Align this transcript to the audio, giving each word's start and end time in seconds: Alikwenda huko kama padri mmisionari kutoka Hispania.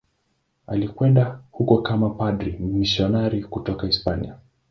Alikwenda 0.67 1.39
huko 1.51 1.81
kama 1.81 2.09
padri 2.09 2.51
mmisionari 2.59 3.43
kutoka 3.43 3.87
Hispania. 3.87 4.35